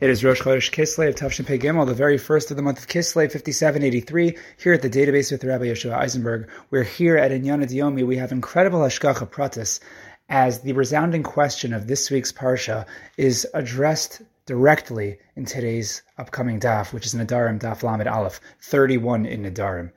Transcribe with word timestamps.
It 0.00 0.10
is 0.10 0.22
Rosh 0.22 0.42
Chodesh 0.42 0.70
Kislev, 0.70 1.16
Tavshin 1.16 1.44
Pei 1.44 1.58
Gimel, 1.58 1.84
the 1.84 1.92
very 1.92 2.18
first 2.18 2.52
of 2.52 2.56
the 2.56 2.62
month 2.62 2.78
of 2.78 2.86
Kislev, 2.86 3.32
5783, 3.32 4.38
here 4.56 4.72
at 4.72 4.80
the 4.80 4.88
database 4.88 5.32
with 5.32 5.42
Rabbi 5.42 5.64
Yeshua 5.64 5.94
Eisenberg. 5.94 6.48
We're 6.70 6.84
here 6.84 7.16
at 7.16 7.32
Inyana 7.32 7.66
D'Yomi. 7.66 8.06
We 8.06 8.16
have 8.18 8.30
incredible 8.30 8.78
Hashgacha 8.78 9.28
Pratis, 9.28 9.80
as 10.28 10.60
the 10.60 10.72
resounding 10.74 11.24
question 11.24 11.74
of 11.74 11.88
this 11.88 12.12
week's 12.12 12.30
Parsha 12.30 12.86
is 13.16 13.44
addressed 13.54 14.22
directly 14.46 15.18
in 15.34 15.46
today's 15.46 16.02
upcoming 16.16 16.60
daf, 16.60 16.92
which 16.92 17.04
is 17.04 17.16
Nedarim, 17.16 17.58
Daf 17.58 17.82
Lamed 17.82 18.06
Aleph, 18.06 18.40
31 18.60 19.26
in 19.26 19.42
Nedarim. 19.42 19.90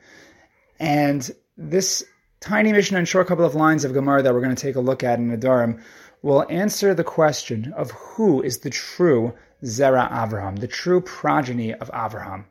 And 0.79 1.29
this 1.57 2.03
tiny 2.39 2.71
Mishnah 2.71 2.97
and 2.97 3.07
short 3.07 3.27
couple 3.27 3.45
of 3.45 3.53
lines 3.53 3.85
of 3.85 3.93
Gemara 3.93 4.23
that 4.23 4.33
we're 4.33 4.41
going 4.41 4.55
to 4.55 4.59
take 4.59 4.77
a 4.77 4.81
look 4.81 5.03
at 5.03 5.19
in 5.19 5.29
Nedarim 5.29 5.79
will 6.23 6.43
answer 6.49 6.95
the 6.95 7.03
question 7.03 7.71
of 7.77 7.91
who 7.91 8.41
is 8.41 8.61
the 8.61 8.71
true 8.71 9.35
Zera 9.63 10.11
Avraham, 10.11 10.59
the 10.59 10.67
true 10.67 11.01
progeny 11.01 11.73
of 11.73 11.91
Avraham. 11.91 12.45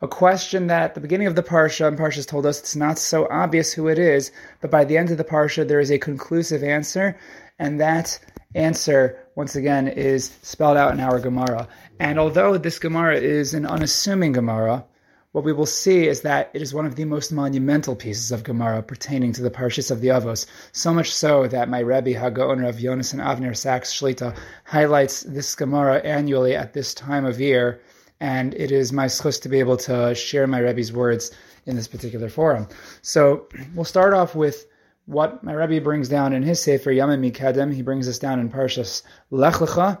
A 0.00 0.08
question 0.08 0.68
that 0.68 0.82
at 0.82 0.94
the 0.94 1.00
beginning 1.00 1.26
of 1.26 1.34
the 1.34 1.42
Parsha, 1.42 1.88
and 1.88 1.98
Parsha's 1.98 2.26
told 2.26 2.46
us 2.46 2.60
it's 2.60 2.76
not 2.76 2.98
so 2.98 3.26
obvious 3.30 3.72
who 3.72 3.88
it 3.88 3.98
is, 3.98 4.30
but 4.60 4.70
by 4.70 4.84
the 4.84 4.96
end 4.96 5.10
of 5.10 5.18
the 5.18 5.24
Parsha 5.24 5.66
there 5.66 5.80
is 5.80 5.90
a 5.90 5.98
conclusive 5.98 6.62
answer, 6.62 7.18
and 7.58 7.80
that 7.80 8.18
answer, 8.54 9.18
once 9.34 9.56
again, 9.56 9.88
is 9.88 10.30
spelled 10.42 10.76
out 10.76 10.92
in 10.92 11.00
our 11.00 11.18
Gemara. 11.18 11.68
And 11.98 12.18
although 12.18 12.58
this 12.58 12.78
Gemara 12.78 13.16
is 13.16 13.54
an 13.54 13.66
unassuming 13.66 14.32
Gemara, 14.32 14.84
what 15.32 15.44
we 15.44 15.52
will 15.52 15.66
see 15.66 16.06
is 16.06 16.22
that 16.22 16.50
it 16.54 16.62
is 16.62 16.72
one 16.72 16.86
of 16.86 16.96
the 16.96 17.04
most 17.04 17.30
monumental 17.32 17.94
pieces 17.94 18.32
of 18.32 18.44
Gemara 18.44 18.82
pertaining 18.82 19.32
to 19.34 19.42
the 19.42 19.50
Parshas 19.50 19.90
of 19.90 20.00
the 20.00 20.08
Avos. 20.08 20.46
So 20.72 20.94
much 20.94 21.12
so 21.12 21.46
that 21.48 21.68
my 21.68 21.80
Rebbe 21.80 22.18
Hagaon 22.18 22.66
of 22.66 22.76
Yonason 22.76 23.22
Avner 23.22 23.54
Sacks 23.54 23.92
Shlita 23.92 24.34
highlights 24.64 25.22
this 25.22 25.54
Gemara 25.54 25.98
annually 25.98 26.54
at 26.54 26.72
this 26.72 26.94
time 26.94 27.26
of 27.26 27.40
year, 27.40 27.80
and 28.20 28.54
it 28.54 28.72
is 28.72 28.92
my 28.92 29.04
zechus 29.04 29.40
to 29.42 29.50
be 29.50 29.60
able 29.60 29.76
to 29.76 30.14
share 30.14 30.46
my 30.46 30.60
Rebbe's 30.60 30.92
words 30.92 31.30
in 31.66 31.76
this 31.76 31.88
particular 31.88 32.30
forum. 32.30 32.66
So 33.02 33.48
we'll 33.74 33.84
start 33.84 34.14
off 34.14 34.34
with 34.34 34.66
what 35.04 35.44
my 35.44 35.52
Rebbe 35.52 35.84
brings 35.84 36.08
down 36.08 36.32
in 36.32 36.42
his 36.42 36.62
Sefer 36.62 36.90
Yamim 36.90 37.30
Mikadem. 37.30 37.74
He 37.74 37.82
brings 37.82 38.08
us 38.08 38.18
down 38.18 38.40
in 38.40 38.50
Parshas 38.50 39.02
Lech 39.30 39.54
Lecha, 39.54 40.00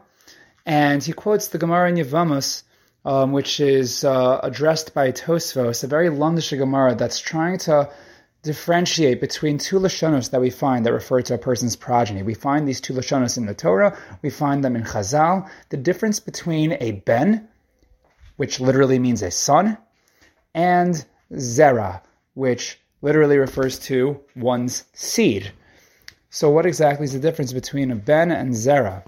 and 0.64 1.02
he 1.02 1.12
quotes 1.12 1.48
the 1.48 1.58
Gemara 1.58 1.90
in 1.90 1.96
Yevamos 1.96 2.62
um, 3.08 3.32
which 3.32 3.58
is 3.58 4.04
uh, 4.04 4.38
addressed 4.42 4.92
by 4.92 5.10
Tosfos, 5.10 5.82
a 5.82 5.86
very 5.86 6.10
lomdish 6.10 6.50
Gemara 6.56 6.94
that's 6.94 7.18
trying 7.18 7.56
to 7.60 7.90
differentiate 8.42 9.18
between 9.18 9.56
two 9.56 9.78
lashonos 9.80 10.30
that 10.30 10.42
we 10.42 10.50
find 10.50 10.84
that 10.84 10.92
refer 10.92 11.22
to 11.22 11.32
a 11.32 11.38
person's 11.38 11.74
progeny. 11.74 12.22
We 12.22 12.34
find 12.34 12.68
these 12.68 12.82
two 12.82 12.92
lashonos 12.92 13.38
in 13.38 13.46
the 13.46 13.54
Torah. 13.54 13.96
We 14.20 14.28
find 14.28 14.62
them 14.62 14.76
in 14.76 14.82
Chazal. 14.82 15.48
The 15.70 15.78
difference 15.78 16.20
between 16.20 16.76
a 16.80 16.92
ben, 17.06 17.48
which 18.36 18.60
literally 18.60 18.98
means 18.98 19.22
a 19.22 19.30
son, 19.30 19.78
and 20.54 21.02
zera, 21.32 22.02
which 22.34 22.78
literally 23.00 23.38
refers 23.38 23.78
to 23.78 24.20
one's 24.36 24.84
seed. 24.92 25.50
So, 26.28 26.50
what 26.50 26.66
exactly 26.66 27.04
is 27.04 27.14
the 27.14 27.20
difference 27.20 27.54
between 27.54 27.90
a 27.90 27.96
ben 27.96 28.30
and 28.32 28.52
zera? 28.52 29.02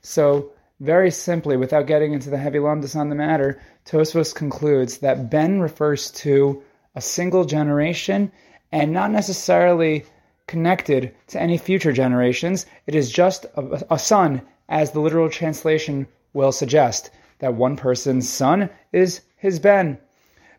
So, 0.00 0.52
very 0.82 1.12
simply, 1.12 1.56
without 1.56 1.86
getting 1.86 2.12
into 2.12 2.28
the 2.28 2.36
heavy 2.36 2.58
lumdus 2.58 2.96
on 2.96 3.08
the 3.08 3.14
matter, 3.14 3.60
Tosfos 3.84 4.34
concludes 4.34 4.98
that 4.98 5.30
Ben 5.30 5.60
refers 5.60 6.10
to 6.10 6.60
a 6.96 7.00
single 7.00 7.44
generation 7.44 8.32
and 8.72 8.92
not 8.92 9.12
necessarily 9.12 10.04
connected 10.48 11.14
to 11.28 11.40
any 11.40 11.56
future 11.56 11.92
generations. 11.92 12.66
It 12.88 12.96
is 12.96 13.12
just 13.12 13.46
a, 13.54 13.84
a 13.90 13.98
son, 13.98 14.42
as 14.68 14.90
the 14.90 14.98
literal 15.00 15.30
translation 15.30 16.08
will 16.32 16.50
suggest, 16.50 17.10
that 17.38 17.54
one 17.54 17.76
person's 17.76 18.28
son 18.28 18.68
is 18.90 19.20
his 19.36 19.60
Ben 19.60 19.98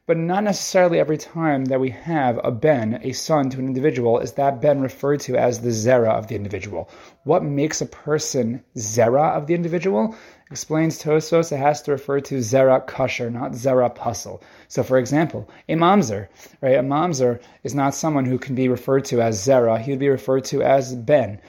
but 0.05 0.17
not 0.17 0.43
necessarily 0.43 0.99
every 0.99 1.17
time 1.17 1.65
that 1.65 1.79
we 1.79 1.89
have 1.89 2.37
a 2.43 2.51
ben, 2.51 2.99
a 3.03 3.13
son 3.13 3.49
to 3.49 3.57
an 3.59 3.67
individual, 3.67 4.19
is 4.19 4.33
that 4.33 4.59
ben 4.59 4.81
referred 4.81 5.21
to 5.21 5.37
as 5.37 5.61
the 5.61 5.69
zera 5.69 6.09
of 6.09 6.27
the 6.27 6.35
individual. 6.35 6.89
What 7.23 7.43
makes 7.43 7.79
a 7.79 7.85
person 7.85 8.61
zera 8.75 9.31
of 9.37 9.47
the 9.47 9.53
individual? 9.53 10.13
Explains 10.51 11.01
Tosfos, 11.01 11.53
it 11.53 11.57
has 11.57 11.81
to 11.83 11.91
refer 11.91 12.19
to 12.19 12.39
zera 12.39 12.85
kasher, 12.85 13.31
not 13.31 13.53
zera 13.53 13.89
pasul. 13.95 14.41
So, 14.67 14.83
for 14.83 14.97
example, 14.97 15.49
a 15.69 15.75
mamzer, 15.75 16.27
right? 16.61 16.75
A 16.75 16.83
mamzer 16.83 17.39
is 17.63 17.73
not 17.73 17.95
someone 17.95 18.25
who 18.25 18.37
can 18.37 18.55
be 18.55 18.67
referred 18.67 19.05
to 19.05 19.21
as 19.21 19.39
zera; 19.39 19.79
he 19.79 19.91
would 19.91 19.99
be 19.99 20.09
referred 20.09 20.43
to 20.45 20.61
as 20.61 20.95
ben. 20.95 21.39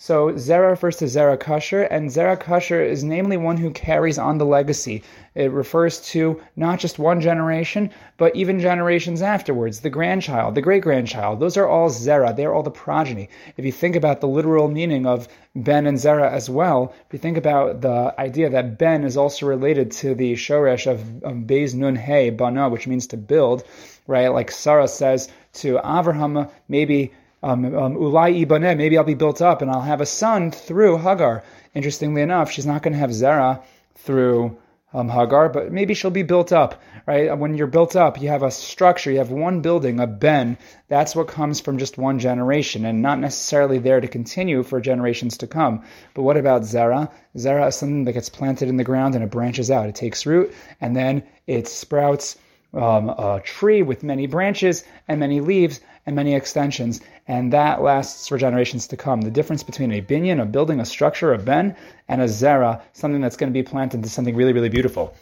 So 0.00 0.30
Zera 0.34 0.70
refers 0.70 0.96
to 0.98 1.06
Zera 1.06 1.36
Kasher, 1.36 1.88
and 1.90 2.08
Zera 2.08 2.40
Kasher 2.40 2.88
is 2.88 3.02
namely 3.02 3.36
one 3.36 3.56
who 3.56 3.72
carries 3.72 4.16
on 4.16 4.38
the 4.38 4.46
legacy. 4.46 5.02
It 5.34 5.50
refers 5.50 6.00
to 6.12 6.40
not 6.54 6.78
just 6.78 7.00
one 7.00 7.20
generation, 7.20 7.90
but 8.16 8.36
even 8.36 8.60
generations 8.60 9.22
afterwards, 9.22 9.80
the 9.80 9.90
grandchild, 9.90 10.54
the 10.54 10.62
great 10.62 10.82
grandchild. 10.82 11.40
Those 11.40 11.56
are 11.56 11.66
all 11.66 11.90
Zera, 11.90 12.34
they're 12.34 12.54
all 12.54 12.62
the 12.62 12.70
progeny. 12.70 13.28
If 13.56 13.64
you 13.64 13.72
think 13.72 13.96
about 13.96 14.20
the 14.20 14.28
literal 14.28 14.68
meaning 14.68 15.04
of 15.04 15.26
Ben 15.56 15.84
and 15.84 15.98
Zera 15.98 16.30
as 16.30 16.48
well, 16.48 16.94
if 17.08 17.12
you 17.12 17.18
think 17.18 17.36
about 17.36 17.80
the 17.80 18.14
idea 18.20 18.50
that 18.50 18.78
Ben 18.78 19.02
is 19.02 19.16
also 19.16 19.46
related 19.46 19.90
to 19.90 20.14
the 20.14 20.34
Shoresh 20.34 20.88
of, 20.88 21.00
of 21.24 21.38
Beis 21.38 21.74
Nun 21.74 21.96
Hey, 21.96 22.30
Bana, 22.30 22.68
which 22.68 22.86
means 22.86 23.08
to 23.08 23.16
build, 23.16 23.64
right? 24.06 24.28
Like 24.28 24.52
Sarah 24.52 24.86
says 24.86 25.28
to 25.54 25.78
Avraham, 25.78 26.48
maybe 26.68 27.12
um, 27.42 27.64
um, 27.64 27.94
Ulai 27.96 28.44
ibaneh, 28.44 28.76
maybe 28.76 28.98
I'll 28.98 29.04
be 29.04 29.14
built 29.14 29.40
up 29.40 29.62
and 29.62 29.70
I'll 29.70 29.80
have 29.80 30.00
a 30.00 30.06
son 30.06 30.50
through 30.50 30.98
Hagar. 30.98 31.44
Interestingly 31.74 32.22
enough, 32.22 32.50
she's 32.50 32.66
not 32.66 32.82
going 32.82 32.94
to 32.94 32.98
have 32.98 33.12
Zerah 33.12 33.62
through 33.94 34.58
um, 34.92 35.08
Hagar, 35.08 35.50
but 35.50 35.70
maybe 35.70 35.94
she'll 35.94 36.10
be 36.10 36.22
built 36.22 36.50
up, 36.50 36.80
right? 37.06 37.36
When 37.36 37.54
you're 37.54 37.66
built 37.66 37.94
up, 37.94 38.20
you 38.20 38.28
have 38.28 38.42
a 38.42 38.50
structure, 38.50 39.12
you 39.12 39.18
have 39.18 39.30
one 39.30 39.60
building, 39.60 40.00
a 40.00 40.06
ben. 40.06 40.56
That's 40.88 41.14
what 41.14 41.28
comes 41.28 41.60
from 41.60 41.78
just 41.78 41.98
one 41.98 42.18
generation 42.18 42.86
and 42.86 43.02
not 43.02 43.20
necessarily 43.20 43.78
there 43.78 44.00
to 44.00 44.08
continue 44.08 44.62
for 44.62 44.80
generations 44.80 45.38
to 45.38 45.46
come. 45.46 45.84
But 46.14 46.22
what 46.22 46.38
about 46.38 46.64
Zara? 46.64 47.10
Zera 47.36 47.68
is 47.68 47.76
something 47.76 48.04
that 48.04 48.14
gets 48.14 48.30
planted 48.30 48.68
in 48.68 48.78
the 48.78 48.84
ground 48.84 49.14
and 49.14 49.22
it 49.22 49.30
branches 49.30 49.70
out. 49.70 49.88
It 49.88 49.94
takes 49.94 50.26
root 50.26 50.54
and 50.80 50.96
then 50.96 51.22
it 51.46 51.68
sprouts 51.68 52.36
um, 52.74 53.08
a 53.10 53.40
tree 53.44 53.82
with 53.82 54.02
many 54.02 54.26
branches 54.26 54.84
and 55.06 55.20
many 55.20 55.40
leaves 55.40 55.80
and 56.06 56.16
many 56.16 56.34
extensions, 56.34 57.00
and 57.26 57.52
that 57.52 57.82
lasts 57.82 58.28
for 58.28 58.38
generations 58.38 58.86
to 58.88 58.96
come. 58.96 59.20
The 59.20 59.30
difference 59.30 59.62
between 59.62 59.92
a 59.92 60.00
binyan, 60.00 60.40
a 60.40 60.46
building, 60.46 60.80
a 60.80 60.84
structure, 60.84 61.34
a 61.34 61.38
ben, 61.38 61.76
and 62.08 62.22
a 62.22 62.26
zera, 62.26 62.80
something 62.92 63.20
that's 63.20 63.36
going 63.36 63.52
to 63.52 63.58
be 63.58 63.62
planted 63.62 63.98
into 63.98 64.08
something 64.08 64.34
really, 64.34 64.52
really 64.52 64.70
beautiful. 64.70 65.14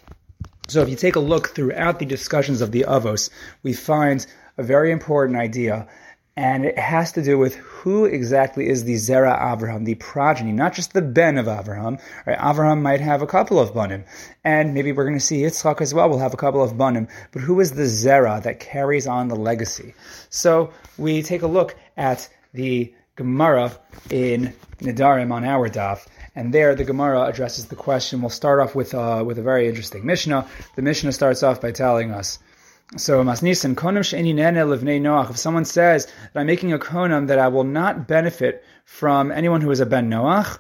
So 0.69 0.83
if 0.83 0.89
you 0.89 0.97
take 0.97 1.17
a 1.17 1.21
look 1.21 1.49
throughout 1.49 1.99
the 1.99 2.07
discussions 2.07 2.61
of 2.61 2.73
the 2.73 2.85
Avos, 2.89 3.31
we 3.63 3.73
find 3.73 4.27
a 4.59 4.63
very 4.63 4.91
important 4.91 5.39
idea 5.39 5.87
and 6.37 6.67
it 6.67 6.79
has 6.79 7.13
to 7.13 7.23
do 7.23 7.39
with 7.39 7.55
who 7.55 8.05
exactly 8.05 8.69
is 8.69 8.85
the 8.85 8.95
Zera 8.95 9.41
Avraham, 9.41 9.87
the 9.87 9.95
progeny, 9.95 10.53
not 10.53 10.75
just 10.75 10.93
the 10.93 11.01
Ben 11.01 11.39
of 11.39 11.47
Avraham. 11.47 11.99
Right? 12.27 12.39
Avraham 12.39 12.83
might 12.83 13.01
have 13.01 13.23
a 13.23 13.27
couple 13.27 13.59
of 13.59 13.73
Banim, 13.73 14.05
and 14.45 14.75
maybe 14.75 14.93
we're 14.93 15.05
going 15.05 15.19
to 15.19 15.25
see 15.25 15.43
Yitzchak 15.43 15.81
as 15.81 15.95
well 15.95 16.11
We'll 16.11 16.19
have 16.19 16.35
a 16.35 16.39
couple 16.39 16.63
of 16.63 16.77
Banim, 16.77 17.09
but 17.33 17.41
who 17.41 17.59
is 17.61 17.73
the 17.73 17.85
Zera 17.85 18.43
that 18.43 18.61
carries 18.61 19.07
on 19.07 19.29
the 19.29 19.37
legacy? 19.37 19.95
So 20.29 20.73
we 20.99 21.23
take 21.23 21.43
a 21.43 21.47
look 21.47 21.75
at 21.97 22.29
the 22.53 22.93
Gemara 23.17 23.73
in 24.11 24.53
Nedarim 24.81 25.33
on 25.33 25.45
our 25.45 25.71
daf, 25.71 26.07
and 26.35 26.53
there 26.53 26.75
the 26.75 26.85
Gemara 26.85 27.23
addresses 27.23 27.67
the 27.67 27.77
question. 27.77 28.21
We'll 28.21 28.29
start 28.29 28.61
off 28.61 28.75
with, 28.75 28.95
uh, 28.95 29.25
with 29.27 29.39
a 29.39 29.43
very 29.43 29.69
interesting 29.69 30.05
Mishnah. 30.05 30.47
The 30.75 30.83
Mishnah 30.83 31.13
starts 31.13 31.43
off 31.43 31.63
by 31.63 31.73
telling 31.73 32.11
us 32.11 32.39
so 32.97 33.23
masnisim 33.25 33.75
konam 33.75 34.05
she'eni 34.05 34.33
nene 34.33 34.65
livnei 34.65 35.01
Noach. 35.01 35.31
If 35.31 35.37
someone 35.37 35.65
says 35.65 36.07
that 36.07 36.41
I'm 36.41 36.47
making 36.47 36.73
a 36.73 36.79
konam 36.79 37.27
that 37.29 37.39
I 37.39 37.49
will 37.49 37.65
not 37.65 38.07
benefit 38.07 38.65
from 38.85 39.33
anyone 39.33 39.61
who 39.61 39.71
is 39.71 39.81
a 39.81 39.87
ben 39.87 40.09
Noach, 40.09 40.59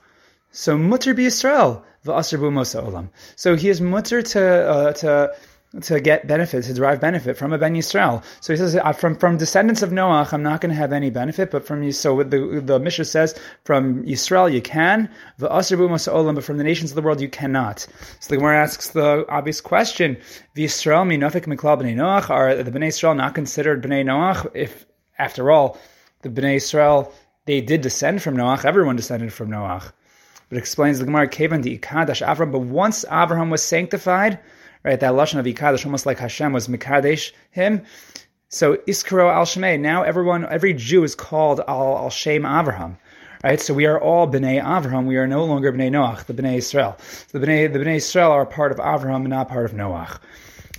so 0.50 0.76
mutter 0.76 1.14
be 1.14 1.26
Yisrael 1.26 1.82
bu 2.04 2.12
olam. 2.12 3.10
So 3.36 3.54
he 3.56 3.68
is 3.68 3.80
mutter 3.80 4.22
to 4.22 4.42
uh, 4.42 4.92
to 4.94 5.34
to 5.82 6.00
get 6.00 6.26
benefit, 6.26 6.64
to 6.64 6.74
derive 6.74 7.00
benefit 7.00 7.36
from 7.36 7.52
a 7.52 7.58
Ben 7.58 7.74
Yisrael. 7.74 8.22
So 8.40 8.52
he 8.52 8.56
says, 8.56 8.76
uh, 8.76 8.92
from 8.92 9.16
from 9.16 9.36
descendants 9.36 9.82
of 9.82 9.90
Noach, 9.90 10.32
I'm 10.32 10.42
not 10.42 10.60
going 10.60 10.70
to 10.70 10.76
have 10.76 10.92
any 10.92 11.10
benefit, 11.10 11.50
but 11.50 11.66
from 11.66 11.82
you. 11.82 11.92
So 11.92 12.22
the 12.22 12.60
the 12.64 12.78
Mishnah 12.78 13.04
says, 13.04 13.38
from 13.64 14.04
Yisrael 14.04 14.52
you 14.52 14.62
can, 14.62 15.08
the 15.38 15.48
but 15.48 16.44
from 16.44 16.58
the 16.58 16.64
nations 16.64 16.90
of 16.90 16.96
the 16.96 17.02
world 17.02 17.20
you 17.20 17.28
cannot. 17.28 17.86
So 18.20 18.30
the 18.30 18.36
Gemara 18.36 18.58
asks 18.58 18.90
the 18.90 19.26
obvious 19.28 19.60
question: 19.60 20.16
The 20.54 20.64
Yisrael 20.64 21.06
Noach 21.06 22.30
are 22.30 22.62
the 22.62 22.70
Bnei 22.70 22.88
Yisrael 22.88 23.16
not 23.16 23.34
considered 23.34 23.82
Bnei 23.82 24.04
Noach? 24.04 24.50
If 24.54 24.86
after 25.18 25.50
all, 25.50 25.78
the 26.22 26.28
Bnei 26.28 26.56
Yisrael 26.56 27.12
they 27.46 27.60
did 27.60 27.80
descend 27.80 28.22
from 28.22 28.36
Noach, 28.36 28.64
everyone 28.64 28.96
descended 28.96 29.32
from 29.32 29.50
Noach. 29.50 29.92
But 30.48 30.58
explains 30.58 30.98
the 30.98 31.04
Gemara, 31.04 31.28
Kevan 31.28 31.62
di 31.62 31.78
Ikadash 31.78 32.24
Avram, 32.24 32.52
but 32.52 32.60
once 32.60 33.04
Abraham 33.10 33.50
was 33.50 33.62
sanctified, 33.62 34.38
right? 34.86 35.00
That 35.00 35.12
lashon 35.12 35.40
of 35.40 35.44
Ikadosh, 35.44 35.84
almost 35.84 36.06
like 36.06 36.18
Hashem 36.18 36.52
was 36.52 36.68
Mikadesh 36.68 37.32
him. 37.50 37.82
So 38.48 38.76
Iskaro 38.76 39.30
al 39.30 39.44
Shemay. 39.44 39.80
Now 39.80 40.04
everyone, 40.04 40.46
every 40.46 40.72
Jew 40.72 41.02
is 41.02 41.16
called 41.16 41.60
al 41.66 41.98
al 41.98 42.10
Shem 42.10 42.42
Avraham. 42.42 42.96
right? 43.42 43.60
So 43.60 43.74
we 43.74 43.86
are 43.86 44.00
all 44.00 44.28
Bnei 44.28 44.62
Avraham. 44.62 45.06
We 45.06 45.16
are 45.16 45.26
no 45.26 45.44
longer 45.44 45.72
Bnei 45.72 45.90
Noach, 45.90 46.26
the 46.26 46.34
Bnei 46.34 46.58
Israel. 46.58 46.96
So 47.26 47.38
the 47.38 47.46
Bnei, 47.46 47.70
the 47.70 47.80
Bnei 47.80 47.96
Israel 47.96 48.30
are 48.30 48.46
part 48.46 48.70
of 48.70 48.78
Avraham 48.78 49.16
and 49.16 49.30
not 49.30 49.48
part 49.48 49.64
of 49.64 49.72
Noach. 49.72 50.20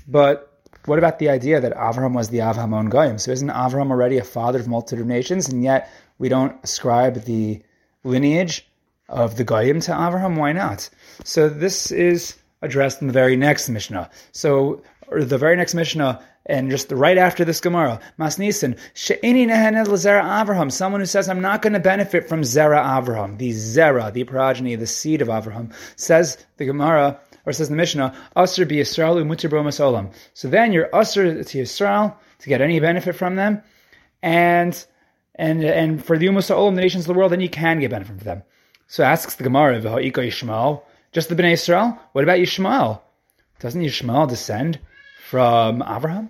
But 0.08 0.54
what 0.86 0.98
about 0.98 1.20
the 1.20 1.30
idea 1.30 1.60
that 1.60 1.74
Avraham 1.76 2.14
was 2.14 2.30
the 2.30 2.38
Avhamon 2.38 2.90
Goyim? 2.90 3.20
So 3.20 3.32
isn't 3.32 3.50
Avraham 3.50 3.92
already 3.92 4.18
a 4.20 4.24
father 4.24 4.60
of 4.60 4.70
multitude 4.70 5.02
of 5.02 5.08
nations, 5.08 5.50
and 5.50 5.62
yet 5.62 5.92
we 6.18 6.30
don't 6.30 6.56
ascribe 6.64 7.26
the 7.26 7.62
lineage 8.06 8.66
of 9.10 9.36
the 9.36 9.44
Goyim 9.44 9.82
to 9.82 9.92
Avraham? 9.92 10.38
Why 10.38 10.54
not? 10.54 10.90
So 11.26 11.50
this 11.50 11.92
is 11.92 12.36
addressed 12.62 13.02
in 13.02 13.08
the 13.08 13.14
very 13.14 13.36
next 13.36 13.70
Mishnah. 13.70 14.10
So 14.32 14.82
or 15.10 15.24
the 15.24 15.38
very 15.38 15.56
next 15.56 15.74
Mishnah, 15.74 16.22
and 16.46 16.70
just 16.70 16.92
right 16.92 17.18
after 17.18 17.46
this 17.46 17.62
Gemara, 17.62 18.00
Masnisin, 18.20 18.78
She'eni 18.94 19.48
nehened 19.48 19.88
l'zera 19.88 20.24
Avraham, 20.24 20.72
someone 20.72 21.02
who 21.02 21.06
says, 21.06 21.30
I'm 21.30 21.42
not 21.42 21.62
going 21.62 21.74
to 21.74 21.80
benefit 21.80 22.28
from 22.28 22.42
Zera 22.42 22.84
Avraham, 22.84 23.38
the 23.38 23.52
Zera, 23.52 24.12
the 24.12 24.24
progeny, 24.24 24.76
the 24.76 24.88
seed 24.88 25.22
of 25.22 25.28
Avraham, 25.28 25.74
says 25.96 26.38
the 26.58 26.66
Gemara, 26.66 27.20
or 27.46 27.54
says 27.54 27.70
the 27.70 27.76
Mishnah, 27.76 28.16
Asr 28.36 28.68
bi 28.68 28.76
Yisrael 28.76 29.22
umutir 29.22 29.50
olam. 29.50 30.14
So 30.34 30.50
then 30.50 30.72
you're 30.74 30.90
Asr 30.90 31.46
to 31.48 31.58
Yisrael 31.58 32.16
to 32.40 32.50
get 32.50 32.62
any 32.62 32.80
benefit 32.80 33.16
from 33.16 33.36
them, 33.36 33.64
and 34.22 34.86
and 35.36 35.64
and 35.64 36.04
for 36.04 36.18
the 36.18 36.28
Umas 36.28 36.54
Olam, 36.54 36.76
the 36.76 36.82
nations 36.82 37.04
of 37.04 37.14
the 37.14 37.14
world, 37.14 37.32
then 37.32 37.42
you 37.42 37.50
can 37.50 37.80
get 37.80 37.92
benefit 37.92 38.18
from 38.18 38.26
them. 38.26 38.44
So 38.88 39.04
asks 39.04 39.36
the 39.36 39.44
Gemara, 39.44 39.80
Yishmael, 39.82 40.82
just 41.18 41.30
the 41.30 41.36
Bnei 41.36 41.54
Yisrael? 41.54 41.98
What 42.12 42.24
about 42.24 42.38
Yishmael? 42.38 43.02
Doesn't 43.60 43.82
Yishmael 43.82 44.30
descend 44.30 44.78
from 45.28 45.82
Abraham? 45.82 46.30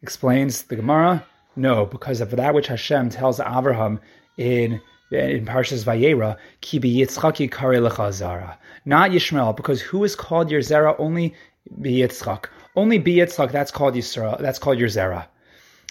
Explains 0.00 0.62
the 0.62 0.76
Gemara, 0.76 1.26
no, 1.56 1.84
because 1.84 2.22
of 2.22 2.30
that 2.30 2.54
which 2.54 2.68
Hashem 2.68 3.10
tells 3.10 3.38
Abraham 3.38 4.00
in 4.38 4.80
in 5.10 5.44
Parshas 5.44 5.84
Vayera, 5.84 6.38
ki 6.62 6.80
Yitzchaki 6.80 7.52
kare 7.52 7.82
lecha 7.82 8.56
Not 8.86 9.10
Yishmael, 9.10 9.54
because 9.54 9.82
who 9.82 10.04
is 10.04 10.16
called 10.16 10.50
your 10.50 10.62
zera? 10.62 10.96
Only 10.98 11.34
Yitzchak. 11.78 12.46
Only 12.74 12.98
Yitzchak, 12.98 13.52
that's 13.52 13.70
called 13.70 13.92
Yisrael, 13.92 14.40
that's 14.40 14.58
called 14.58 14.78
your 14.78 14.88
zera. 14.88 15.26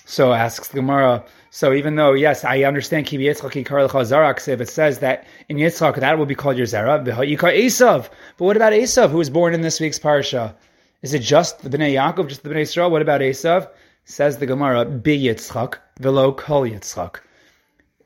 So 0.06 0.34
asks 0.34 0.70
the 0.70 0.76
Gemara, 0.76 1.24
so 1.52 1.74
even 1.74 1.96
though, 1.96 2.14
yes, 2.14 2.44
I 2.44 2.64
understand 2.64 3.06
ki 3.06 3.18
Yitzchak 3.18 3.66
kare 3.66 3.88
lecha 3.88 4.48
if 4.48 4.62
it 4.62 4.70
says 4.70 5.00
that 5.00 5.26
in 5.50 5.58
Yitzchak 5.58 6.00
that 6.00 6.18
will 6.18 6.26
be 6.26 6.36
called 6.36 6.58
your 6.58 6.66
zera, 6.66 7.04
yikar 7.06 7.56
Esav. 7.56 8.10
But 8.38 8.46
what 8.46 8.56
about 8.56 8.74
Esav, 8.74 9.10
who 9.10 9.18
was 9.18 9.30
born 9.30 9.54
in 9.54 9.62
this 9.62 9.80
week's 9.80 10.00
Parsha? 10.00 10.56
Is 11.02 11.14
it 11.14 11.20
just 11.20 11.62
the 11.62 11.70
Bnei 11.70 11.94
Yaakov, 11.94 12.30
just 12.30 12.44
the 12.44 12.50
Bnei 12.50 12.62
Israel? 12.62 12.90
What 12.90 13.02
about 13.02 13.22
Esav? 13.22 13.70
Says 14.06 14.38
the 14.38 14.46
Gemara, 14.46 14.86
bi 14.86 15.12
Yitzchak, 15.12 15.76
velo 16.00 16.32
kol 16.32 16.64
Yitzchak. 16.64 17.20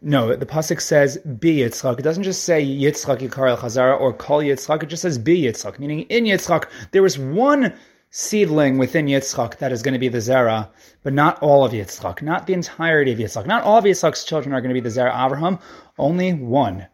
No, 0.01 0.35
the 0.35 0.45
pasuk 0.45 0.81
says 0.81 1.17
be 1.17 1.57
Yitzchak. 1.57 1.99
It 1.99 2.03
doesn't 2.03 2.23
just 2.23 2.43
say 2.43 2.63
Yitzchak 2.63 3.19
Yikar 3.19 3.49
El 3.49 3.57
Chazara 3.57 3.99
or 3.99 4.13
Kol 4.13 4.41
Yitzchak. 4.41 4.83
It 4.83 4.87
just 4.87 5.01
says 5.01 5.17
be 5.17 5.43
Yitzchak, 5.43 5.79
meaning 5.79 6.01
in 6.01 6.25
Yitzchak 6.25 6.65
there 6.91 7.05
is 7.05 7.17
one 7.17 7.73
seedling 8.17 8.77
within 8.77 9.07
Yitzchak 9.07 9.57
that 9.57 9.73
is 9.73 9.81
going 9.81 9.91
to 9.91 9.99
be 9.99 10.07
the 10.07 10.19
Zera, 10.19 10.69
but 11.03 11.11
not 11.11 11.37
all 11.43 11.65
of 11.65 11.73
Yitzchak, 11.73 12.21
not 12.21 12.47
the 12.47 12.53
entirety 12.53 13.11
of 13.11 13.19
Yitzchak. 13.19 13.45
Not 13.45 13.63
all 13.63 13.77
of 13.77 13.83
Yitzchak's 13.83 14.23
children 14.23 14.53
are 14.53 14.61
going 14.61 14.73
to 14.73 14.73
be 14.73 14.79
the 14.79 14.87
Zera 14.87 15.13
Avraham, 15.13 15.59
only 15.99 16.31
one. 16.31 16.87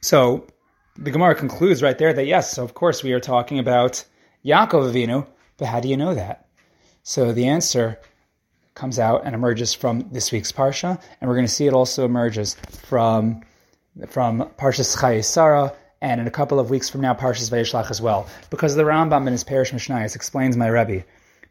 So 0.00 0.46
the 0.96 1.10
Gemara 1.10 1.34
concludes 1.34 1.82
right 1.82 1.98
there 1.98 2.14
that 2.14 2.24
yes, 2.24 2.52
so 2.52 2.64
of 2.64 2.72
course 2.72 3.02
we 3.02 3.12
are 3.12 3.20
talking 3.20 3.58
about 3.58 4.02
Yaakov 4.46 4.90
Avinu, 4.90 5.26
but 5.58 5.68
how 5.68 5.78
do 5.78 5.88
you 5.88 5.96
know 5.98 6.14
that? 6.14 6.46
So 7.02 7.32
the 7.32 7.48
answer 7.48 8.00
comes 8.74 8.98
out 8.98 9.26
and 9.26 9.34
emerges 9.34 9.74
from 9.74 10.08
this 10.10 10.32
week's 10.32 10.52
parsha, 10.52 10.98
and 11.20 11.28
we're 11.28 11.36
going 11.36 11.46
to 11.46 11.52
see 11.52 11.66
it 11.66 11.74
also 11.74 12.06
emerges 12.06 12.54
from 12.86 13.42
from 14.08 14.48
Parshas 14.56 14.96
Chayei 14.96 15.22
Sarah, 15.22 15.74
and 16.00 16.20
in 16.20 16.26
a 16.26 16.30
couple 16.30 16.60
of 16.60 16.70
weeks 16.70 16.88
from 16.88 17.00
now, 17.00 17.14
Parshas 17.14 17.50
Vayishlach 17.50 17.90
as 17.90 18.00
well. 18.00 18.26
Because 18.50 18.74
the 18.74 18.84
Rambam 18.84 19.26
in 19.26 19.32
his 19.32 19.44
Parish 19.44 19.72
Mishnayos 19.72 20.14
explains 20.14 20.56
my 20.56 20.68
Rebbe, 20.68 21.04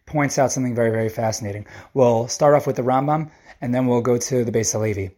points 0.06 0.38
out 0.40 0.52
something 0.52 0.76
very, 0.76 0.90
very 0.90 1.10
fascinating. 1.10 1.66
We'll 1.94 2.28
start 2.28 2.56
off 2.56 2.66
with 2.66 2.78
the 2.78 2.82
Rambam, 2.82 3.30
and 3.62 3.74
then 3.74 3.88
we'll 3.88 4.02
go 4.02 4.18
to 4.18 4.46
the 4.46 4.52
Beis 4.52 4.72
Halevi. 4.72 5.12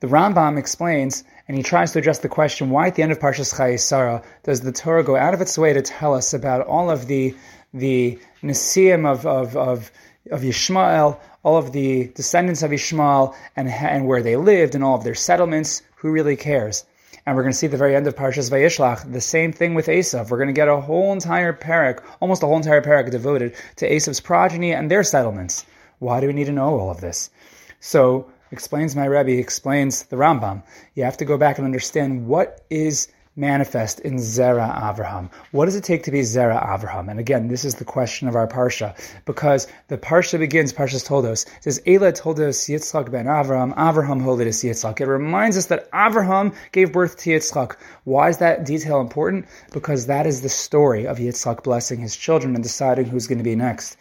The 0.00 0.08
Rambam 0.08 0.58
explains, 0.58 1.24
and 1.48 1.56
he 1.56 1.62
tries 1.62 1.92
to 1.92 2.00
address 2.00 2.18
the 2.18 2.28
question, 2.28 2.70
why 2.70 2.88
at 2.88 2.96
the 2.96 3.02
end 3.02 3.12
of 3.12 3.18
Parshas 3.18 3.54
Chayei 3.54 3.78
Sarah 3.78 4.22
does 4.42 4.60
the 4.60 4.72
Torah 4.72 5.04
go 5.04 5.16
out 5.16 5.32
of 5.32 5.40
its 5.40 5.56
way 5.56 5.72
to 5.72 5.80
tell 5.80 6.14
us 6.14 6.34
about 6.34 6.66
all 6.66 6.90
of 6.90 7.06
the 7.06 7.34
the 7.72 8.18
Nisim 8.42 9.06
of, 9.06 9.26
of, 9.26 9.56
of 9.56 9.90
of 10.30 10.40
Yishmael, 10.40 11.18
all 11.42 11.56
of 11.56 11.72
the 11.72 12.08
descendants 12.08 12.62
of 12.62 12.72
Ishmael, 12.72 13.34
and, 13.54 13.68
and 13.68 14.06
where 14.06 14.22
they 14.22 14.36
lived, 14.36 14.74
and 14.74 14.82
all 14.82 14.96
of 14.96 15.04
their 15.04 15.14
settlements. 15.14 15.82
Who 15.96 16.10
really 16.10 16.36
cares? 16.36 16.84
And 17.26 17.34
we're 17.34 17.42
going 17.42 17.52
to 17.52 17.58
see 17.58 17.66
the 17.66 17.76
very 17.76 17.96
end 17.96 18.06
of 18.06 18.14
Parshas 18.14 18.52
Vayishlach 18.52 19.12
the 19.12 19.20
same 19.20 19.52
thing 19.52 19.74
with 19.74 19.88
Esav. 19.88 20.30
We're 20.30 20.36
going 20.36 20.46
to 20.46 20.52
get 20.52 20.68
a 20.68 20.80
whole 20.80 21.12
entire 21.12 21.52
parak, 21.52 22.04
almost 22.20 22.44
a 22.44 22.46
whole 22.46 22.56
entire 22.56 22.80
parak 22.80 23.10
devoted 23.10 23.56
to 23.76 23.90
Esav's 23.90 24.20
progeny 24.20 24.72
and 24.72 24.88
their 24.88 25.02
settlements. 25.02 25.66
Why 25.98 26.20
do 26.20 26.28
we 26.28 26.32
need 26.32 26.44
to 26.44 26.52
know 26.52 26.78
all 26.78 26.88
of 26.88 27.00
this? 27.00 27.30
So 27.80 28.30
explains 28.52 28.94
my 28.94 29.06
Rebbe, 29.06 29.40
explains 29.40 30.04
the 30.04 30.14
Rambam. 30.14 30.62
You 30.94 31.02
have 31.02 31.16
to 31.16 31.24
go 31.24 31.36
back 31.36 31.58
and 31.58 31.64
understand 31.64 32.28
what 32.28 32.60
is 32.70 33.08
manifest 33.36 34.00
in 34.00 34.14
Zera 34.14 34.74
Avraham? 34.74 35.30
What 35.52 35.66
does 35.66 35.76
it 35.76 35.84
take 35.84 36.02
to 36.04 36.10
be 36.10 36.20
Zera 36.20 36.60
Avraham? 36.66 37.10
And 37.10 37.20
again, 37.20 37.48
this 37.48 37.64
is 37.64 37.76
the 37.76 37.84
question 37.84 38.26
of 38.28 38.34
our 38.34 38.48
Parsha, 38.48 38.96
because 39.24 39.68
the 39.88 39.98
Parsha 39.98 40.38
begins, 40.38 40.72
Parsha's 40.72 41.04
Toldos, 41.04 41.44
it 41.44 41.64
says, 41.64 41.82
Ela 41.86 42.12
Toldos 42.12 42.66
Yitzchak 42.66 43.10
ben 43.10 43.26
Avraham, 43.26 43.74
Avraham 43.76 44.22
Holdedis 44.22 44.64
Yitzchak. 44.64 45.00
It 45.00 45.06
reminds 45.06 45.56
us 45.56 45.66
that 45.66 45.90
Avraham 45.92 46.54
gave 46.72 46.92
birth 46.92 47.18
to 47.18 47.30
Yitzchak. 47.30 47.76
Why 48.04 48.28
is 48.28 48.38
that 48.38 48.64
detail 48.64 49.00
important? 49.00 49.46
Because 49.72 50.06
that 50.06 50.26
is 50.26 50.40
the 50.40 50.48
story 50.48 51.06
of 51.06 51.18
Yitzchak 51.18 51.62
blessing 51.62 52.00
his 52.00 52.16
children 52.16 52.54
and 52.54 52.64
deciding 52.64 53.06
who's 53.06 53.26
going 53.26 53.38
to 53.38 53.44
be 53.44 53.54
next. 53.54 53.96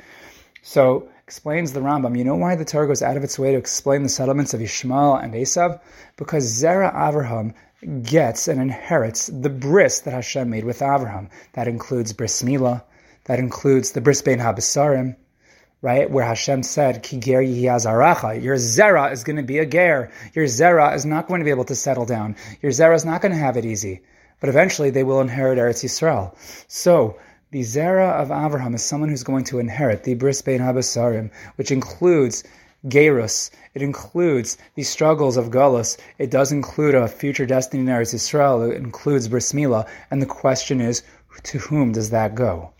So, 0.61 1.09
explains 1.27 1.73
the 1.73 1.79
Rambam. 1.79 2.15
You 2.15 2.23
know 2.23 2.35
why 2.35 2.55
the 2.55 2.65
Torah 2.65 2.85
goes 2.85 3.01
out 3.01 3.17
of 3.17 3.23
its 3.23 3.39
way 3.39 3.51
to 3.51 3.57
explain 3.57 4.03
the 4.03 4.09
settlements 4.09 4.53
of 4.53 4.61
Ishmael 4.61 5.15
and 5.15 5.33
Esav? 5.33 5.81
Because 6.17 6.45
Zera 6.45 6.93
Avraham 6.93 7.55
gets 8.03 8.47
and 8.47 8.61
inherits 8.61 9.25
the 9.25 9.49
bris 9.49 10.01
that 10.01 10.13
Hashem 10.13 10.51
made 10.51 10.65
with 10.65 10.81
Avraham. 10.81 11.29
That 11.53 11.67
includes 11.67 12.13
bris 12.13 12.43
milah, 12.43 12.83
that 13.23 13.39
includes 13.39 13.91
the 13.91 14.01
bris 14.01 14.21
bein 14.21 14.37
habisarim, 14.37 15.15
right? 15.81 16.11
Where 16.11 16.25
Hashem 16.25 16.61
said, 16.61 17.01
Ki 17.01 17.17
ger 17.19 17.41
your 17.41 17.79
zera 17.79 19.11
is 19.11 19.23
going 19.23 19.37
to 19.37 19.43
be 19.43 19.57
a 19.57 19.65
ger. 19.65 20.11
Your 20.35 20.45
zera 20.45 20.93
is 20.93 21.07
not 21.07 21.27
going 21.27 21.39
to 21.39 21.45
be 21.45 21.49
able 21.49 21.65
to 21.65 21.75
settle 21.75 22.05
down. 22.05 22.35
Your 22.61 22.71
zera 22.71 22.93
is 22.93 23.03
not 23.03 23.23
going 23.23 23.31
to 23.31 23.39
have 23.39 23.57
it 23.57 23.65
easy. 23.65 24.01
But 24.39 24.49
eventually 24.49 24.91
they 24.91 25.03
will 25.03 25.21
inherit 25.21 25.57
Eretz 25.57 25.83
Yisrael. 25.83 26.35
So, 26.67 27.17
the 27.51 27.61
zera 27.61 28.13
of 28.13 28.29
Avraham 28.29 28.75
is 28.75 28.83
someone 28.83 29.09
who's 29.09 29.23
going 29.23 29.43
to 29.45 29.59
inherit 29.59 30.03
the 30.03 30.15
bris 30.15 30.41
bein 30.41 30.59
habisarim, 30.59 31.31
which 31.55 31.71
includes 31.71 32.43
Gerus. 32.87 33.49
It 33.73 33.81
includes 33.81 34.57
the 34.75 34.83
struggles 34.83 35.37
of 35.37 35.49
Galus. 35.49 35.97
It 36.19 36.29
does 36.29 36.51
include 36.51 36.93
a 36.95 37.07
future 37.07 37.45
destiny 37.45 37.81
in 37.81 37.87
Eretz 37.87 38.13
Israel. 38.13 38.61
It 38.61 38.77
includes 38.77 39.27
Bris 39.27 39.53
Milah. 39.53 39.87
And 40.11 40.21
the 40.21 40.27
question 40.27 40.81
is, 40.81 41.01
to 41.43 41.57
whom 41.57 41.91
does 41.91 42.11
that 42.11 42.35
go? 42.35 42.71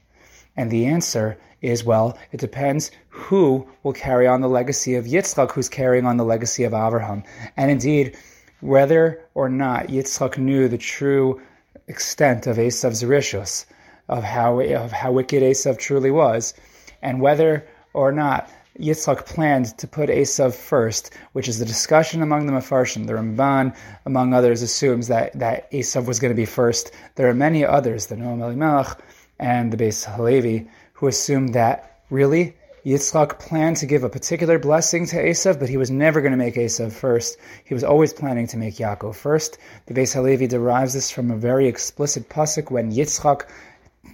And 0.55 0.69
the 0.69 0.85
answer 0.85 1.37
is, 1.61 1.83
well, 1.83 2.17
it 2.31 2.39
depends 2.39 2.91
who 3.09 3.67
will 3.83 3.93
carry 3.93 4.27
on 4.27 4.41
the 4.41 4.49
legacy 4.49 4.95
of 4.95 5.05
Yitzchak, 5.05 5.51
who's 5.51 5.69
carrying 5.69 6.05
on 6.05 6.17
the 6.17 6.25
legacy 6.25 6.63
of 6.63 6.73
Abraham. 6.73 7.23
And 7.57 7.71
indeed, 7.71 8.15
whether 8.61 9.21
or 9.33 9.49
not 9.49 9.87
Yitzchak 9.87 10.37
knew 10.37 10.67
the 10.67 10.77
true 10.77 11.41
extent 11.87 12.45
of 12.47 12.57
Esav's 12.57 13.03
rishus, 13.03 13.65
of 14.07 14.23
how, 14.23 14.59
of 14.59 14.91
how 14.91 15.11
wicked 15.11 15.41
Esav 15.43 15.77
truly 15.77 16.11
was, 16.11 16.53
and 17.01 17.21
whether 17.21 17.67
or 17.93 18.11
not 18.11 18.49
Yitzchak 18.79 19.25
planned 19.25 19.77
to 19.77 19.87
put 19.87 20.09
Esav 20.09 20.53
first, 20.53 21.13
which 21.31 21.47
is 21.47 21.59
the 21.59 21.65
discussion 21.65 22.21
among 22.21 22.45
the 22.45 22.51
Mefarshim. 22.51 23.07
The 23.07 23.13
Ramban, 23.13 23.75
among 24.05 24.33
others, 24.33 24.61
assumes 24.61 25.07
that, 25.07 25.31
that 25.39 25.71
Esav 25.71 26.05
was 26.05 26.19
going 26.19 26.33
to 26.33 26.35
be 26.35 26.45
first. 26.45 26.91
There 27.15 27.29
are 27.29 27.33
many 27.33 27.63
others, 27.63 28.07
the 28.07 28.15
Noam 28.15 28.41
Elimelech 28.41 28.99
and 29.39 29.71
the 29.71 29.77
Beis 29.77 30.03
Halevi, 30.03 30.67
who 30.93 31.07
assume 31.07 31.47
that 31.49 32.01
really 32.09 32.55
Yitzchak 32.85 33.39
planned 33.39 33.77
to 33.77 33.85
give 33.85 34.03
a 34.03 34.09
particular 34.09 34.59
blessing 34.59 35.05
to 35.07 35.15
Esav, 35.15 35.57
but 35.57 35.69
he 35.69 35.77
was 35.77 35.89
never 35.89 36.19
going 36.19 36.33
to 36.33 36.37
make 36.37 36.55
Esav 36.55 36.91
first. 36.91 37.37
He 37.63 37.73
was 37.73 37.83
always 37.83 38.13
planning 38.13 38.45
to 38.47 38.57
make 38.57 38.75
Yaakov 38.75 39.15
first. 39.15 39.57
The 39.85 39.93
Beis 39.93 40.13
Halevi 40.13 40.47
derives 40.47 40.93
this 40.93 41.09
from 41.09 41.31
a 41.31 41.37
very 41.37 41.67
explicit 41.67 42.27
pasuk 42.27 42.69
when 42.71 42.91
Yitzchak 42.91 43.47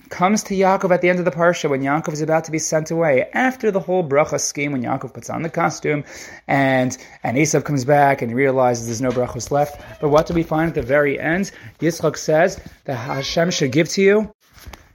comes 0.10 0.44
to 0.44 0.54
Yaakov 0.54 0.92
at 0.92 1.02
the 1.02 1.10
end 1.10 1.20
of 1.20 1.26
the 1.26 1.32
parsha 1.32 1.70
when 1.70 1.82
Yaakov 1.82 2.14
is 2.14 2.22
about 2.22 2.44
to 2.46 2.52
be 2.52 2.60
sent 2.60 2.92
away 2.92 3.30
after 3.34 3.72
the 3.72 3.80
whole 3.80 4.08
bracha 4.08 4.40
scheme 4.40 4.74
when 4.74 4.84
Yaakov 4.84 5.14
puts 5.14 5.30
on 5.30 5.42
the 5.42 5.50
costume 5.50 6.04
and 6.48 6.98
and 7.24 7.38
Esav 7.38 7.64
comes 7.64 7.86
back 7.86 8.22
and 8.22 8.30
he 8.30 8.36
realizes 8.36 8.88
there's 8.88 9.02
no 9.02 9.12
brachos 9.12 9.52
left. 9.52 9.82
But 10.00 10.10
what 10.10 10.28
do 10.28 10.34
we 10.34 10.44
find 10.44 10.70
at 10.70 10.76
the 10.76 10.82
very 10.82 11.20
end? 11.20 11.52
Yitzchak 11.80 12.18
says 12.18 12.60
that 12.86 12.96
Hashem 12.96 13.52
should 13.52 13.72
give 13.72 13.90
to 13.90 14.02
you 14.02 14.34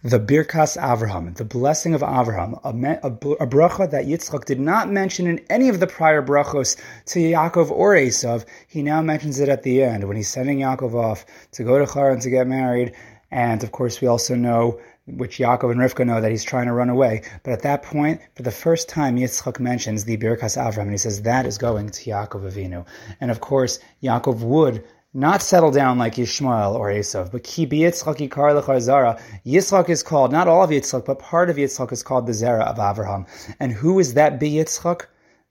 the 0.07 0.21
Birkas 0.21 0.76
Avraham, 0.76 1.35
the 1.35 1.45
blessing 1.45 1.93
of 1.93 2.00
Avraham, 2.00 2.61
a, 2.62 3.07
a, 3.07 3.11
a, 3.43 3.47
bracha 3.47 3.91
that 3.91 4.05
Yitzchak 4.05 4.45
did 4.45 4.61
not 4.61 4.88
mention 4.88 5.26
in 5.26 5.41
any 5.50 5.69
of 5.69 5.81
the 5.81 5.87
prior 5.88 6.23
brachos 6.23 6.76
to 7.07 7.19
Yaakov 7.19 7.73
or 7.73 7.95
Esav. 7.95 8.45
He 8.69 8.83
now 8.83 9.03
mentions 9.03 9.41
it 9.41 9.49
at 9.49 9.65
the 9.65 9.83
end 9.83 10.07
when 10.07 10.17
he's 10.17 10.29
sending 10.29 10.61
Yaakov 10.61 10.95
off 10.95 11.26
to 11.53 11.65
go 11.65 11.85
to 11.85 11.93
Haran 11.93 12.21
to 12.21 12.31
get 12.31 12.47
married. 12.47 12.95
And 13.30 13.62
of 13.62 13.73
course, 13.73 14.00
we 14.00 14.09
also 14.09 14.35
know, 14.35 14.80
which 15.06 15.38
Yaakov 15.38 15.71
and 15.71 15.80
Rivka 15.80 16.06
know, 16.06 16.21
that 16.21 16.30
he's 16.30 16.45
trying 16.45 16.66
to 16.66 16.73
run 16.73 16.88
away. 16.88 17.23
But 17.42 17.52
at 17.52 17.62
that 17.62 17.83
point, 17.83 18.21
for 18.35 18.42
the 18.42 18.50
first 18.50 18.88
time, 18.88 19.16
Yitzchak 19.16 19.61
mentions 19.61 20.04
the 20.04 20.16
Birkas 20.16 20.56
Avraham, 20.56 20.83
and 20.83 20.90
he 20.92 20.99
says 20.99 21.23
that 21.23 21.47
is 21.47 21.59
going 21.59 21.90
to 21.90 22.11
Yaakov 22.11 22.52
Avinu. 22.52 22.87
And 23.21 23.30
of 23.30 23.40
course, 23.40 23.78
Yaakov 24.02 24.40
would 24.40 24.85
not 25.14 25.40
settle 25.40 25.71
down 25.71 25.97
like 25.97 26.16
Yishmael 26.16 26.75
or 26.75 26.88
Esav, 26.88 27.33
but 27.33 27.42
ki 27.42 27.66
Yitzchak 27.66 28.16
yikar 28.16 28.61
lechar 28.61 29.21
Yitzchak 29.47 29.88
is 29.88 30.02
called, 30.02 30.30
not 30.30 30.47
all 30.47 30.62
of 30.62 30.71
Yitzchak, 30.71 31.06
but 31.06 31.18
part 31.18 31.49
of 31.49 31.56
Yitzchak 31.56 31.90
is 31.90 32.02
called 32.02 32.26
the 32.26 32.33
Zera 32.33 32.64
of 32.64 32.76
Avraham. 32.76 33.26
And 33.59 33.73
who 33.73 33.99
is 33.99 34.14
that 34.14 34.38
be 34.38 34.52
Yitzchak? 34.52 35.06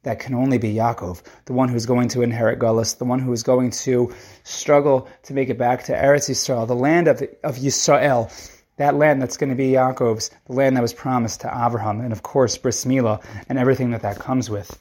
That 0.06 0.20
can 0.20 0.34
only 0.34 0.58
be 0.58 0.74
Yaakov, 0.74 1.22
the 1.46 1.54
one 1.54 1.70
who's 1.70 1.86
going 1.86 2.08
to 2.10 2.24
inherit 2.24 2.58
Gullus, 2.58 2.98
the 2.98 3.06
one 3.06 3.20
who 3.20 3.32
is 3.32 3.44
going 3.44 3.70
to 3.72 4.12
struggle 4.44 5.08
to 5.24 5.34
make 5.34 5.50
it 5.50 5.58
back 5.58 5.84
to 5.84 5.94
Eretz 5.94 6.30
Yisrael, 6.30 6.66
the 6.68 6.76
land 6.76 7.08
of, 7.08 7.22
of 7.44 7.58
Yisrael, 7.58 8.32
that 8.78 8.96
land 8.96 9.22
that's 9.22 9.38
going 9.38 9.50
to 9.50 9.56
be 9.56 9.72
Yaakov's, 9.72 10.32
the 10.48 10.54
land 10.54 10.76
that 10.78 10.82
was 10.82 10.94
promised 10.94 11.42
to 11.42 11.48
Avraham, 11.48 12.04
and 12.04 12.12
of 12.12 12.24
course 12.24 12.58
Bris 12.58 12.86
Milah 12.86 13.22
and 13.50 13.60
everything 13.60 13.92
that 13.92 14.02
that 14.02 14.18
comes 14.18 14.50
with 14.50 14.80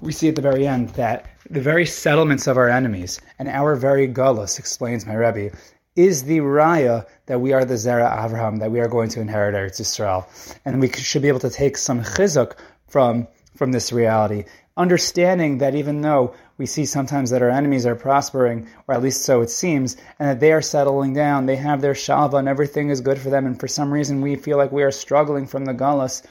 we 0.00 0.12
see 0.12 0.28
at 0.28 0.36
the 0.36 0.42
very 0.42 0.66
end 0.66 0.90
that 0.90 1.26
the 1.50 1.60
very 1.60 1.86
settlements 1.86 2.46
of 2.46 2.56
our 2.56 2.68
enemies 2.68 3.20
and 3.38 3.48
our 3.48 3.74
very 3.74 4.06
gullus, 4.08 4.58
explains 4.58 5.06
my 5.06 5.14
Rebbe, 5.14 5.56
is 5.96 6.24
the 6.24 6.38
raya 6.38 7.06
that 7.26 7.40
we 7.40 7.52
are 7.52 7.64
the 7.64 7.74
Zera 7.74 8.16
Avraham, 8.16 8.60
that 8.60 8.70
we 8.70 8.80
are 8.80 8.88
going 8.88 9.08
to 9.10 9.20
inherit 9.20 9.54
Eretz 9.54 9.80
Yisrael. 9.80 10.26
And 10.64 10.80
we 10.80 10.90
should 10.92 11.22
be 11.22 11.28
able 11.28 11.40
to 11.40 11.50
take 11.50 11.76
some 11.76 12.02
chizuk 12.02 12.56
from, 12.86 13.26
from 13.58 13.72
this 13.72 13.92
reality, 13.92 14.44
understanding 14.76 15.58
that 15.58 15.74
even 15.74 16.00
though 16.00 16.32
we 16.56 16.64
see 16.64 16.86
sometimes 16.86 17.30
that 17.30 17.42
our 17.42 17.50
enemies 17.50 17.84
are 17.84 17.96
prospering, 17.96 18.68
or 18.86 18.94
at 18.94 19.02
least 19.02 19.24
so 19.24 19.40
it 19.40 19.50
seems, 19.50 19.96
and 20.18 20.28
that 20.28 20.40
they 20.40 20.52
are 20.52 20.62
settling 20.62 21.12
down, 21.12 21.46
they 21.46 21.56
have 21.56 21.80
their 21.80 21.92
shalva 21.92 22.38
and 22.38 22.48
everything 22.48 22.88
is 22.88 23.00
good 23.00 23.18
for 23.18 23.30
them, 23.30 23.44
and 23.44 23.58
for 23.58 23.66
some 23.66 23.92
reason 23.92 24.20
we 24.20 24.36
feel 24.36 24.56
like 24.56 24.70
we 24.70 24.84
are 24.84 24.92
struggling 24.92 25.46
from 25.46 25.64
the 25.64 25.74
gullus, 25.74 26.22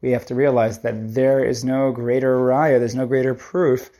we 0.00 0.10
have 0.10 0.26
to 0.26 0.34
realize 0.34 0.80
that 0.80 1.14
there 1.14 1.44
is 1.44 1.64
no 1.64 1.92
greater 1.92 2.36
raya, 2.36 2.80
there's 2.80 2.96
no 2.96 3.06
greater 3.06 3.34
proof 3.34 3.90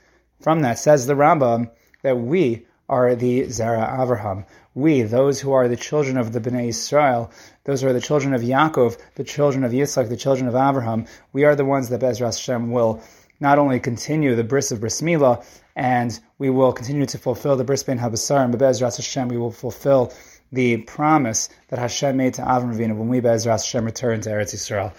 from 0.41 0.63
that. 0.63 0.79
Says 0.81 1.07
the 1.07 1.15
Rambam 1.15 1.71
that 2.03 2.19
we 2.19 2.67
are 2.93 3.15
the 3.15 3.45
Zera 3.45 3.89
Avraham. 4.01 4.45
We, 4.75 5.01
those 5.01 5.41
who 5.41 5.53
are 5.53 5.67
the 5.67 5.77
children 5.77 6.19
of 6.19 6.35
the 6.35 6.41
Bnei 6.41 6.69
Israel, 6.69 7.31
those 7.65 7.81
who 7.81 7.89
are 7.89 7.93
the 7.95 8.03
children 8.03 8.35
of 8.35 8.43
Yaakov, 8.43 8.99
the 9.15 9.25
children 9.25 9.65
of 9.65 9.73
Yitzchak, 9.73 10.11
the 10.11 10.17
children 10.17 10.47
of 10.47 10.53
Avraham, 10.55 11.09
we 11.33 11.45
are 11.45 11.57
the 11.57 11.65
ones 11.65 11.89
that 11.89 12.03
Bezras 12.03 12.37
Hashem 12.37 12.71
will 12.71 13.03
not 13.41 13.59
only 13.59 13.81
continue 13.81 14.37
the 14.37 14.45
bris 14.45 14.71
of 14.73 14.81
bris 14.81 15.01
milah, 15.01 15.43
and 15.75 16.21
we 16.39 16.51
will 16.51 16.73
continue 16.73 17.07
to 17.07 17.17
fulfill 17.17 17.57
the 17.57 17.65
bris 17.65 17.83
ben 17.83 17.99
habasarim, 17.99 18.51
but 18.51 18.61
Bezras 18.61 18.99
Hashem, 18.99 19.29
we 19.29 19.39
will 19.39 19.53
fulfill 19.53 20.13
the 20.53 20.77
promise 20.77 21.49
that 21.69 21.79
Hashem 21.79 22.15
made 22.19 22.35
to 22.35 22.43
Avram 22.43 22.75
Avinu 22.77 22.95
when 22.95 23.09
we 23.09 23.23
Bezras 23.23 23.65
Hashem 23.65 23.87
return 23.87 24.21
to 24.21 24.29
Eretz 24.29 24.55
Yisrael. 24.55 24.93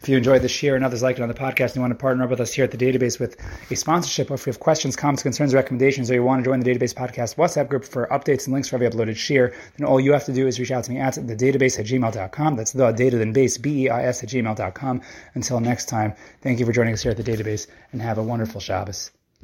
If 0.00 0.10
you 0.10 0.16
enjoyed 0.16 0.42
this 0.42 0.52
share 0.52 0.76
and 0.76 0.84
others 0.84 1.02
like 1.02 1.16
it 1.18 1.22
on 1.22 1.28
the 1.28 1.34
podcast 1.34 1.68
and 1.68 1.76
you 1.76 1.80
want 1.80 1.92
to 1.92 1.98
partner 1.98 2.24
up 2.24 2.30
with 2.30 2.40
us 2.40 2.52
here 2.52 2.64
at 2.64 2.70
the 2.70 2.76
database 2.76 3.18
with 3.18 3.36
a 3.70 3.76
sponsorship, 3.76 4.30
or 4.30 4.34
if 4.34 4.46
you 4.46 4.52
have 4.52 4.60
questions, 4.60 4.94
comments, 4.94 5.22
concerns, 5.22 5.54
recommendations, 5.54 6.10
or 6.10 6.14
you 6.14 6.22
want 6.22 6.44
to 6.44 6.48
join 6.48 6.60
the 6.60 6.70
database 6.70 6.94
podcast 6.94 7.36
WhatsApp 7.36 7.68
group 7.68 7.84
for 7.84 8.06
updates 8.08 8.44
and 8.44 8.52
links 8.52 8.68
for 8.68 8.76
every 8.76 8.88
uploaded 8.88 9.16
share, 9.16 9.54
then 9.76 9.86
all 9.86 9.98
you 9.98 10.12
have 10.12 10.24
to 10.24 10.32
do 10.32 10.46
is 10.46 10.60
reach 10.60 10.70
out 10.70 10.84
to 10.84 10.92
me 10.92 10.98
at 10.98 11.14
the 11.14 11.34
database 11.34 11.78
at 11.78 11.86
gmail.com. 11.86 12.56
That's 12.56 12.72
the 12.72 12.92
data 12.92 13.16
then 13.16 13.32
base, 13.32 13.58
B-E-I-S 13.58 14.22
at 14.22 14.28
gmail.com. 14.28 15.00
Until 15.34 15.60
next 15.60 15.86
time, 15.86 16.14
thank 16.42 16.60
you 16.60 16.66
for 16.66 16.72
joining 16.72 16.92
us 16.92 17.02
here 17.02 17.10
at 17.12 17.16
the 17.16 17.24
database 17.24 17.66
and 17.92 18.02
have 18.02 18.18
a 18.18 18.22
wonderful 18.22 18.60
Shabbos. 18.60 19.10